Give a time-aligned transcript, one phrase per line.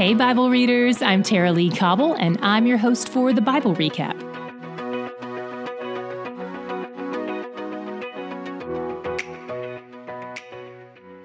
[0.00, 4.18] Hey, Bible readers, I'm Tara-Leigh Cobble, and I'm your host for the Bible Recap.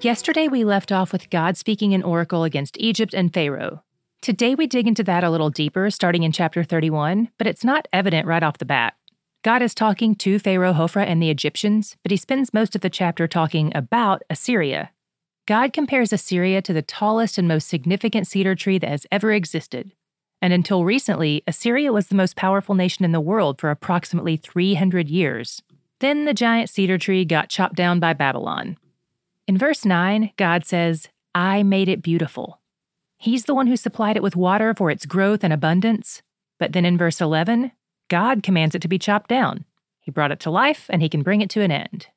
[0.02, 3.82] Yesterday, we left off with God speaking an oracle against Egypt and Pharaoh.
[4.20, 7.88] Today, we dig into that a little deeper, starting in chapter 31, but it's not
[7.94, 8.92] evident right off the bat.
[9.42, 12.90] God is talking to Pharaoh Hophra and the Egyptians, but he spends most of the
[12.90, 14.90] chapter talking about Assyria,
[15.46, 19.92] God compares Assyria to the tallest and most significant cedar tree that has ever existed.
[20.42, 25.08] And until recently, Assyria was the most powerful nation in the world for approximately 300
[25.08, 25.62] years.
[26.00, 28.76] Then the giant cedar tree got chopped down by Babylon.
[29.46, 32.60] In verse 9, God says, I made it beautiful.
[33.16, 36.22] He's the one who supplied it with water for its growth and abundance.
[36.58, 37.70] But then in verse 11,
[38.08, 39.64] God commands it to be chopped down.
[40.00, 42.08] He brought it to life, and he can bring it to an end.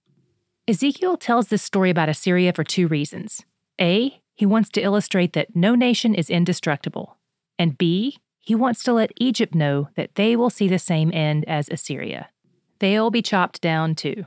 [0.70, 3.44] Ezekiel tells this story about Assyria for two reasons.
[3.82, 7.18] A, he wants to illustrate that no nation is indestructible.
[7.58, 11.44] And B, he wants to let Egypt know that they will see the same end
[11.48, 12.30] as Assyria.
[12.78, 14.26] They'll be chopped down too.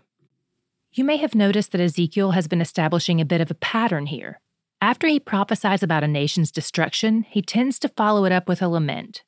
[0.93, 4.41] You may have noticed that Ezekiel has been establishing a bit of a pattern here.
[4.81, 8.69] After he prophesies about a nation's destruction, he tends to follow it up with a
[8.69, 9.23] lament.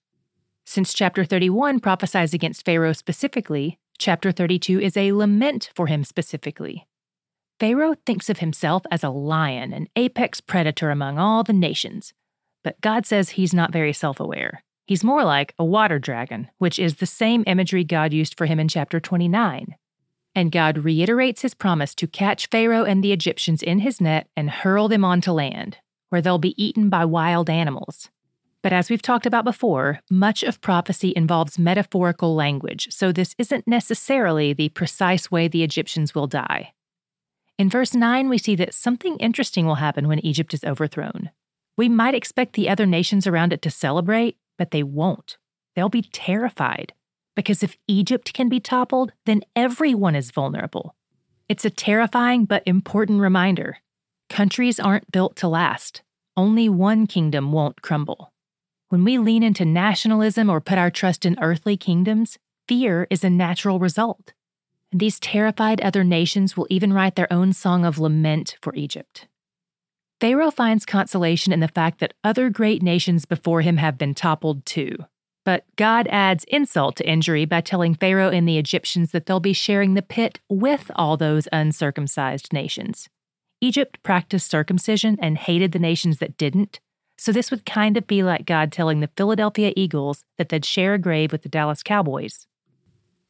[0.65, 6.89] Since chapter 31 prophesies against Pharaoh specifically, chapter 32 is a lament for him specifically.
[7.65, 12.13] Pharaoh thinks of himself as a lion, an apex predator among all the nations.
[12.63, 14.63] But God says he's not very self aware.
[14.87, 18.61] He's more like a water dragon, which is the same imagery God used for him
[18.61, 19.77] in chapter 29.
[20.35, 24.51] And God reiterates his promise to catch Pharaoh and the Egyptians in his net and
[24.51, 25.79] hurl them onto land,
[26.11, 28.11] where they'll be eaten by wild animals.
[28.61, 33.67] But as we've talked about before, much of prophecy involves metaphorical language, so this isn't
[33.67, 36.75] necessarily the precise way the Egyptians will die.
[37.57, 41.31] In verse 9, we see that something interesting will happen when Egypt is overthrown.
[41.77, 45.37] We might expect the other nations around it to celebrate, but they won't.
[45.75, 46.93] They'll be terrified.
[47.37, 50.95] Because if Egypt can be toppled, then everyone is vulnerable.
[51.49, 53.79] It's a terrifying but important reminder.
[54.31, 56.03] Countries aren't built to last.
[56.37, 58.33] Only one kingdom won't crumble.
[58.89, 62.39] When we lean into nationalism or put our trust in earthly kingdoms,
[62.69, 64.33] fear is a natural result.
[64.97, 69.27] These terrified other nations will even write their own song of lament for Egypt.
[70.21, 74.65] Pharaoh finds consolation in the fact that other great nations before him have been toppled
[74.65, 74.97] too.
[75.45, 79.53] But God adds insult to injury by telling Pharaoh and the Egyptians that they'll be
[79.53, 83.09] sharing the pit with all those uncircumcised nations.
[83.61, 86.79] Egypt practiced circumcision and hated the nations that didn't,
[87.19, 90.95] so this would kind of be like God telling the Philadelphia Eagles that they'd share
[90.95, 92.47] a grave with the Dallas Cowboys.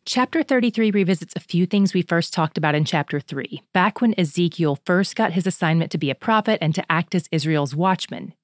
[0.07, 4.15] Chapter 33 revisits a few things we first talked about in chapter 3, back when
[4.21, 8.35] Ezekiel first got his assignment to be a prophet and to act as Israel's watchman.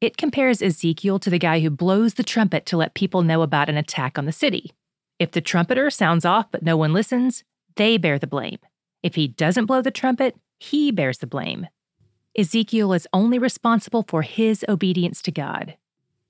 [0.00, 3.68] It compares Ezekiel to the guy who blows the trumpet to let people know about
[3.68, 4.72] an attack on the city.
[5.18, 7.44] If the trumpeter sounds off but no one listens,
[7.76, 8.58] they bear the blame.
[9.02, 11.68] If he doesn't blow the trumpet, he bears the blame.
[12.34, 15.76] Ezekiel is only responsible for his obedience to God.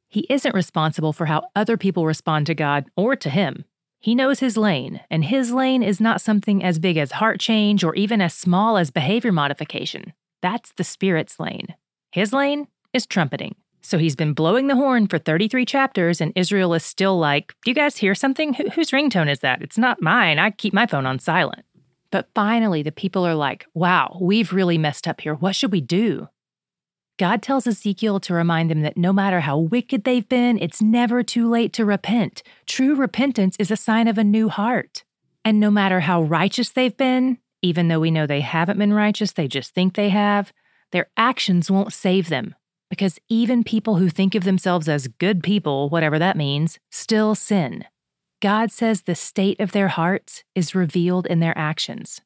[0.09, 3.65] He isn't responsible for how other people respond to God or to him.
[4.03, 7.85] He knows his lane, and his lane is not something as big as heart change
[7.85, 10.15] or even as small as behavior modification.
[10.41, 11.75] That's the Spirit's lane.
[12.11, 13.57] His lane is trumpeting.
[13.83, 17.71] So he's been blowing the horn for 33 chapters, and Israel is still like, Do
[17.71, 18.55] you guys hear something?
[18.55, 19.61] Wh- whose ringtone is that?
[19.61, 20.39] It's not mine.
[20.39, 21.67] I keep my phone on silent.
[22.11, 25.35] But finally, the people are like, Wow, we've really messed up here.
[25.35, 26.29] What should we do?
[27.21, 31.23] God tells Ezekiel to remind them that no matter how wicked they've been, it's never
[31.23, 32.43] too late to repent.
[32.65, 35.05] True repentance is a sign of a new heart.
[35.45, 39.33] And no matter how righteous they've been, even though we know they haven't been righteous,
[39.33, 40.51] they just think they have,
[40.93, 42.55] their actions won't save them.
[42.89, 47.85] Because even people who think of themselves as good people, whatever that means, still sin.
[48.41, 52.23] God says the state of their hearts is revealed in their actions.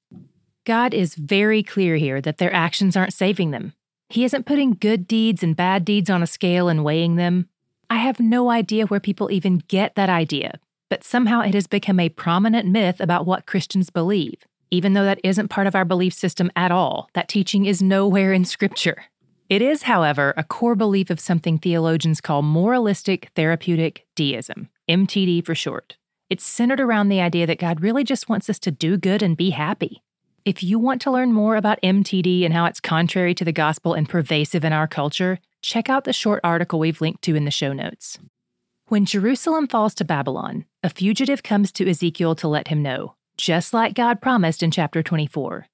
[0.65, 3.75] God is very clear here that their actions aren't saving them.
[4.15, 7.49] He isn't putting good deeds and bad deeds on a scale and weighing them.
[7.91, 11.99] I have no idea where people even get that idea, but somehow it has become
[11.99, 14.37] a prominent myth about what Christians believe,
[14.71, 17.09] even though that isn't part of our belief system at all.
[17.15, 19.07] That teaching is nowhere in Scripture.
[19.49, 25.57] It is, however, a core belief of something theologians call moralistic therapeutic deism, MTD for
[25.57, 25.97] short.
[26.31, 29.37] It's centered around the idea that God really just wants us to do good and
[29.37, 30.04] be happy.
[30.45, 33.95] If you want to learn more about MTD and how it's contrary to the gospel
[33.95, 37.51] and pervasive in our culture, check out the short article we've linked to in the
[37.51, 38.19] show notes.
[38.89, 43.73] When Jerusalem falls to Babylon, a fugitive comes to Ezekiel to let him know, just
[43.73, 45.67] like God promised in chapter 24.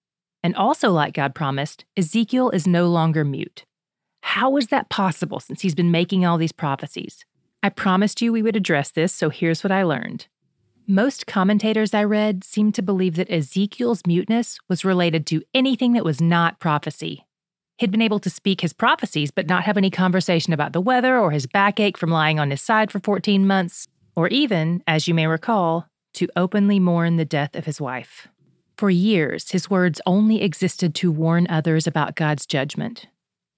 [0.44, 3.64] And also, like God promised, Ezekiel is no longer mute.
[4.22, 7.24] How is that possible since he's been making all these prophecies?
[7.60, 10.28] I promised you we would address this, so here's what I learned.
[10.90, 16.04] Most commentators I read seem to believe that Ezekiel's muteness was related to anything that
[16.04, 17.28] was not prophecy.
[17.78, 21.16] He'd been able to speak his prophecies, but not have any conversation about the weather
[21.16, 25.14] or his backache from lying on his side for 14 months, or even, as you
[25.14, 28.26] may recall, to openly mourn the death of his wife.
[28.76, 33.06] For years, his words only existed to warn others about God's judgment.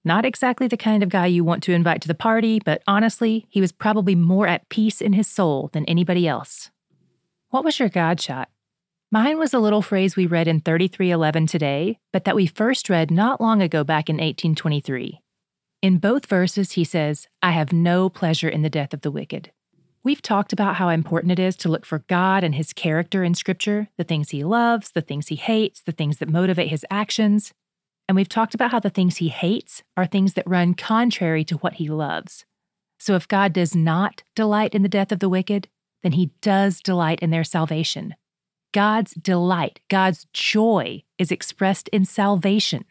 [0.05, 3.47] Not exactly the kind of guy you want to invite to the party, but honestly,
[3.49, 6.69] he was probably more at peace in his soul than anybody else.
[7.53, 8.49] What was your God shot?
[9.11, 13.11] Mine was a little phrase we read in 3311 today, but that we first read
[13.11, 15.21] not long ago back in 1823.
[15.83, 19.51] In both verses, he says, I have no pleasure in the death of the wicked.
[20.03, 23.35] We've talked about how important it is to look for God and his character in
[23.35, 27.53] Scripture, the things he loves, the things he hates, the things that motivate his actions.
[28.09, 31.57] And we've talked about how the things he hates are things that run contrary to
[31.57, 32.45] what he loves.
[32.97, 35.67] So if God does not delight in the death of the wicked,
[36.03, 38.15] then he does delight in their salvation.
[38.73, 42.85] God's delight, God's joy is expressed in salvation.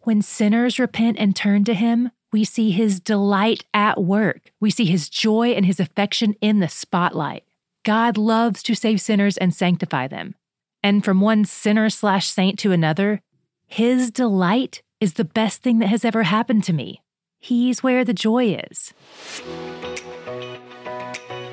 [0.00, 4.50] When sinners repent and turn to him, we see his delight at work.
[4.60, 7.44] We see his joy and his affection in the spotlight.
[7.84, 10.34] God loves to save sinners and sanctify them.
[10.82, 13.20] And from one sinner slash saint to another,
[13.66, 17.02] his delight is the best thing that has ever happened to me.
[17.38, 18.92] He's where the joy is.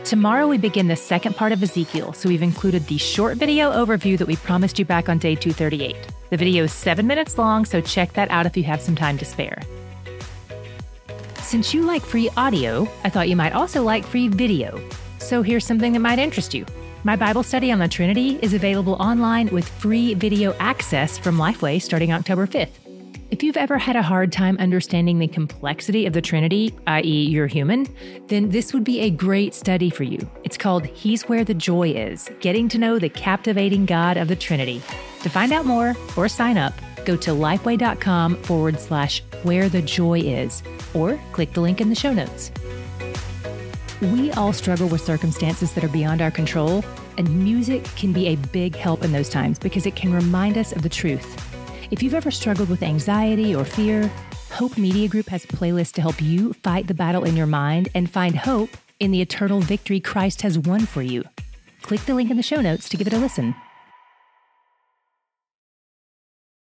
[0.08, 4.18] Tomorrow we begin the second part of Ezekiel, so we've included the short video overview
[4.18, 5.98] that we promised you back on day 238.
[6.30, 9.18] The video is seven minutes long, so check that out if you have some time
[9.18, 9.62] to spare.
[11.42, 14.82] Since you like free audio, I thought you might also like free video.
[15.18, 16.66] So here's something that might interest you.
[17.04, 21.82] My Bible study on the Trinity is available online with free video access from Lifeway
[21.82, 22.87] starting October 5th.
[23.30, 27.48] If you've ever had a hard time understanding the complexity of the Trinity, i.e., you're
[27.48, 27.86] human,
[28.28, 30.30] then this would be a great study for you.
[30.46, 34.36] It's called He's Where the Joy Is Getting to Know the Captivating God of the
[34.38, 34.82] Trinity.
[35.24, 40.20] To find out more or sign up, go to lifeway.com forward slash where the joy
[40.20, 40.64] is,
[40.94, 42.50] or click the link in the show notes.
[44.02, 46.82] We all struggle with circumstances that are beyond our control,
[47.18, 50.72] and music can be a big help in those times because it can remind us
[50.72, 51.47] of the truth.
[51.90, 54.12] If you've ever struggled with anxiety or fear,
[54.52, 57.88] Hope Media Group has a playlist to help you fight the battle in your mind
[57.96, 61.24] and find hope in the eternal victory Christ has won for you.
[61.84, 63.56] Click the link in the show notes to give it a listen.